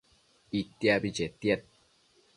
[0.59, 1.61] Itiabi chetiad